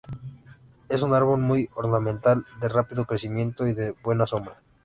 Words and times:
Es 0.89 1.03
un 1.03 1.13
árbol 1.13 1.41
muy 1.41 1.69
ornamental, 1.75 2.43
de 2.59 2.69
rápido 2.69 3.05
crecimiento 3.05 3.67
y 3.67 3.75
de 3.75 3.91
buena 4.01 4.25
sombra. 4.25 4.59